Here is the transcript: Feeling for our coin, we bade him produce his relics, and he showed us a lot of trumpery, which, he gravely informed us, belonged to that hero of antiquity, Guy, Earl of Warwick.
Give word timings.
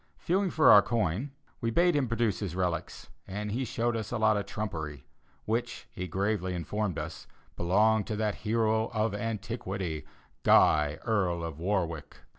Feeling 0.17 0.49
for 0.49 0.71
our 0.71 0.81
coin, 0.81 1.29
we 1.59 1.69
bade 1.69 1.95
him 1.95 2.07
produce 2.07 2.39
his 2.39 2.55
relics, 2.55 3.09
and 3.27 3.51
he 3.51 3.63
showed 3.63 3.95
us 3.95 4.09
a 4.11 4.17
lot 4.17 4.35
of 4.35 4.47
trumpery, 4.47 5.03
which, 5.45 5.87
he 5.91 6.07
gravely 6.07 6.55
informed 6.55 6.97
us, 6.97 7.27
belonged 7.55 8.07
to 8.07 8.15
that 8.15 8.33
hero 8.41 8.87
of 8.95 9.13
antiquity, 9.13 10.07
Guy, 10.41 10.97
Earl 11.05 11.43
of 11.43 11.59
Warwick. 11.59 12.17